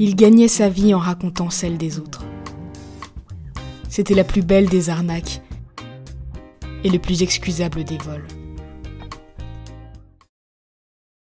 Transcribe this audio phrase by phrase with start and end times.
[0.00, 2.24] Il gagnait sa vie en racontant celle des autres.
[3.88, 5.42] C'était la plus belle des arnaques
[6.84, 8.26] et le plus excusable des vols.